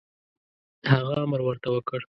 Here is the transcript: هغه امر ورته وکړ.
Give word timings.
هغه 0.91 1.13
امر 1.23 1.39
ورته 1.43 1.67
وکړ. 1.71 1.99